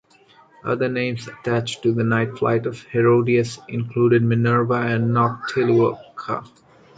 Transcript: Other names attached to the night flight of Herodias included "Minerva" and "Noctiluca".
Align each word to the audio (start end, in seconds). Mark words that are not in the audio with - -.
Other 0.63 0.89
names 0.89 1.27
attached 1.27 1.83
to 1.83 1.91
the 1.93 2.03
night 2.03 2.35
flight 2.35 2.65
of 2.65 2.81
Herodias 2.81 3.59
included 3.69 4.23
"Minerva" 4.23 4.73
and 4.81 5.11
"Noctiluca". 5.11 6.43